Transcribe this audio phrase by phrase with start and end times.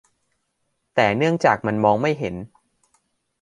[0.95, 2.35] แต่เนื่องจากมันมองไม่เห็น